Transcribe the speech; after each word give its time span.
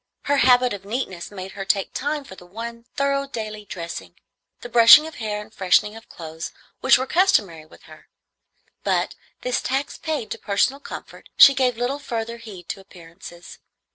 Her 0.23 0.37
habit 0.37 0.73
of 0.73 0.83
neatness 0.83 1.29
made 1.29 1.51
her 1.51 1.63
take 1.63 1.93
time 1.93 2.23
for 2.23 2.33
the 2.33 2.47
one 2.47 2.85
thorough 2.95 3.27
daily 3.27 3.65
dressing, 3.65 4.15
the 4.61 4.67
brushing 4.67 5.05
of 5.05 5.17
hair 5.17 5.39
and 5.39 5.53
freshening 5.53 5.95
of 5.95 6.09
clothes, 6.09 6.51
which 6.79 6.97
were 6.97 7.05
customary 7.05 7.67
with 7.67 7.83
her; 7.83 8.07
but, 8.83 9.13
this 9.41 9.61
tax 9.61 9.99
paid 9.99 10.31
to 10.31 10.39
personal 10.39 10.79
comfort, 10.79 11.29
she 11.37 11.53
gave 11.53 11.77
little 11.77 11.99
further 11.99 12.37
heed 12.37 12.67
to 12.69 12.79
appearances. 12.81 13.59